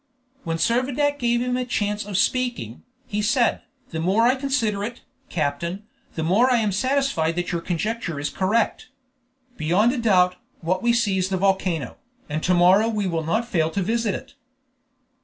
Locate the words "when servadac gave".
0.43-1.41